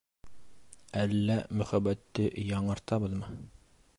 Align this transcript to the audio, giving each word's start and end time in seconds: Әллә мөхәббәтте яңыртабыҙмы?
Әллә 1.01 1.35
мөхәббәтте 1.59 2.27
яңыртабыҙмы? 2.53 3.31